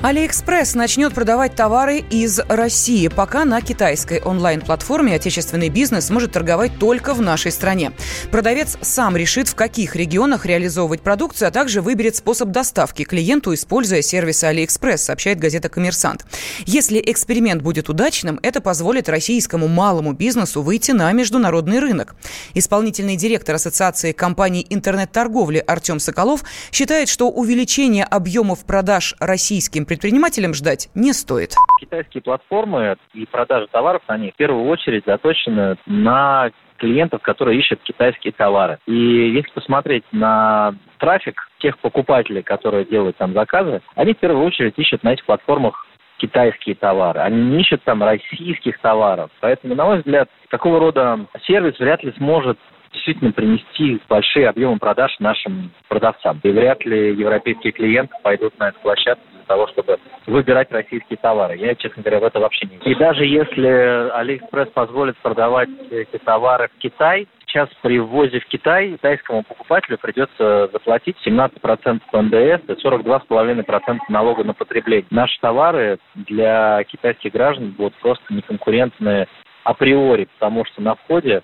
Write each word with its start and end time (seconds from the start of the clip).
Алиэкспресс 0.00 0.76
начнет 0.76 1.12
продавать 1.12 1.56
товары 1.56 1.98
из 1.98 2.38
России. 2.48 3.08
Пока 3.08 3.44
на 3.44 3.60
китайской 3.60 4.20
онлайн-платформе 4.22 5.16
отечественный 5.16 5.70
бизнес 5.70 6.08
может 6.10 6.30
торговать 6.30 6.78
только 6.78 7.14
в 7.14 7.20
нашей 7.20 7.50
стране. 7.50 7.90
Продавец 8.30 8.78
сам 8.80 9.16
решит, 9.16 9.48
в 9.48 9.56
каких 9.56 9.96
регионах 9.96 10.46
реализовывать 10.46 11.00
продукцию, 11.00 11.48
а 11.48 11.50
также 11.50 11.82
выберет 11.82 12.14
способ 12.14 12.50
доставки 12.50 13.02
клиенту, 13.02 13.52
используя 13.52 14.00
сервисы 14.00 14.44
Алиэкспресс, 14.44 15.02
сообщает 15.02 15.40
газета 15.40 15.68
«Коммерсант». 15.68 16.24
Если 16.64 17.02
эксперимент 17.04 17.62
будет 17.62 17.88
удачным, 17.88 18.38
это 18.44 18.60
позволит 18.60 19.08
российскому 19.08 19.66
малому 19.66 20.12
бизнесу 20.12 20.62
выйти 20.62 20.92
на 20.92 21.10
международный 21.10 21.80
рынок. 21.80 22.14
Исполнительный 22.54 23.16
директор 23.16 23.56
Ассоциации 23.56 24.12
компаний 24.12 24.64
интернет-торговли 24.70 25.58
Артем 25.66 25.98
Соколов 25.98 26.44
считает, 26.70 27.08
что 27.08 27.28
увеличение 27.28 28.04
объемов 28.04 28.60
продаж 28.60 29.16
российским 29.18 29.87
предпринимателям 29.88 30.54
ждать 30.54 30.88
не 30.94 31.12
стоит. 31.12 31.54
Китайские 31.80 32.22
платформы 32.22 32.96
и 33.14 33.26
продажи 33.26 33.66
товаров, 33.72 34.02
они 34.06 34.30
в 34.30 34.36
первую 34.36 34.66
очередь 34.66 35.04
заточены 35.06 35.76
на 35.86 36.50
клиентов, 36.76 37.22
которые 37.22 37.58
ищут 37.58 37.80
китайские 37.82 38.32
товары. 38.32 38.78
И 38.86 38.92
если 38.92 39.50
посмотреть 39.50 40.04
на 40.12 40.74
трафик 40.98 41.48
тех 41.58 41.78
покупателей, 41.78 42.42
которые 42.42 42.84
делают 42.84 43.16
там 43.16 43.32
заказы, 43.32 43.82
они 43.96 44.14
в 44.14 44.18
первую 44.18 44.46
очередь 44.46 44.74
ищут 44.76 45.02
на 45.02 45.14
этих 45.14 45.24
платформах 45.24 45.86
китайские 46.18 46.74
товары. 46.74 47.20
Они 47.20 47.42
не 47.42 47.60
ищут 47.62 47.82
там 47.84 48.02
российских 48.02 48.78
товаров. 48.80 49.30
Поэтому, 49.40 49.74
на 49.74 49.84
мой 49.84 49.98
взгляд, 49.98 50.28
такого 50.50 50.78
рода 50.78 51.26
сервис 51.46 51.78
вряд 51.78 52.02
ли 52.02 52.12
сможет 52.16 52.58
действительно 52.92 53.32
принести 53.32 54.00
большие 54.08 54.48
объемы 54.48 54.78
продаж 54.78 55.14
нашим 55.18 55.70
продавцам. 55.88 56.40
И 56.42 56.50
вряд 56.50 56.84
ли 56.84 57.14
европейские 57.14 57.72
клиенты 57.72 58.14
пойдут 58.22 58.58
на 58.58 58.68
эту 58.68 58.80
площадку 58.80 59.24
того, 59.48 59.66
чтобы 59.68 59.98
выбирать 60.26 60.70
российские 60.70 61.16
товары. 61.16 61.56
Я, 61.56 61.74
честно 61.74 62.02
говоря, 62.02 62.20
в 62.20 62.24
это 62.24 62.38
вообще 62.38 62.66
не 62.66 62.76
верю. 62.76 62.90
И 62.90 62.94
даже 62.94 63.24
если 63.24 64.10
Алиэкспресс 64.12 64.68
позволит 64.68 65.16
продавать 65.16 65.70
эти 65.90 66.18
товары 66.18 66.68
в 66.68 66.78
Китай, 66.78 67.26
сейчас 67.46 67.68
при 67.82 67.98
ввозе 67.98 68.40
в 68.40 68.46
Китай 68.46 68.92
китайскому 68.92 69.42
покупателю 69.42 69.98
придется 69.98 70.68
заплатить 70.70 71.16
17% 71.26 72.00
НДС 72.12 72.62
и 72.68 72.86
42,5% 72.86 73.98
налога 74.10 74.44
на 74.44 74.52
потребление. 74.52 75.06
Наши 75.10 75.40
товары 75.40 75.98
для 76.14 76.84
китайских 76.84 77.32
граждан 77.32 77.70
будут 77.70 77.94
просто 77.94 78.22
неконкурентны 78.28 79.26
априори, 79.64 80.28
потому 80.38 80.64
что 80.66 80.82
на 80.82 80.94
входе 80.94 81.42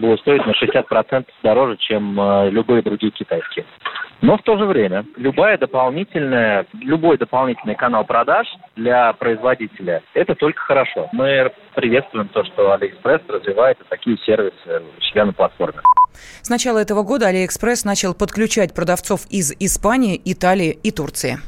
будут 0.00 0.20
стоить 0.20 0.44
на 0.46 0.52
60% 0.52 1.26
дороже, 1.42 1.76
чем 1.76 2.18
э, 2.18 2.50
любые 2.50 2.82
другие 2.82 3.12
китайские. 3.12 3.64
Но 4.22 4.36
в 4.36 4.42
то 4.42 4.58
же 4.58 4.64
время 4.64 5.04
любая 5.16 5.56
дополнительная, 5.56 6.66
любой 6.80 7.16
дополнительный 7.16 7.74
канал 7.74 8.04
продаж 8.04 8.46
для 8.76 9.12
производителя– 9.14 10.02
это 10.14 10.34
только 10.34 10.60
хорошо. 10.60 11.08
Мы 11.12 11.50
приветствуем 11.74 12.28
то, 12.28 12.44
что 12.44 12.72
Алиэкспресс 12.72 13.22
развивает 13.28 13.78
такие 13.88 14.18
сервисы 14.18 14.82
у 14.98 15.00
себя 15.02 15.24
на 15.24 15.32
платформе. 15.32 15.80
С 16.42 16.50
начала 16.50 16.78
этого 16.78 17.02
года 17.02 17.28
Алиэкспресс 17.28 17.84
начал 17.84 18.14
подключать 18.14 18.74
продавцов 18.74 19.26
из 19.30 19.52
Испании, 19.58 20.20
Италии 20.24 20.78
и 20.82 20.90
Турции. 20.90 21.38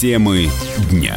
Темы 0.00 0.46
дня. 0.90 1.16